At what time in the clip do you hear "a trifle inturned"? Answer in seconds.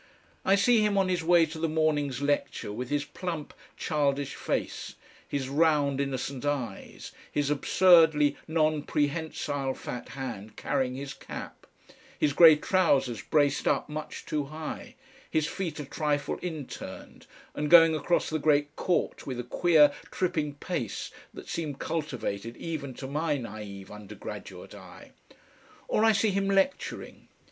15.79-17.27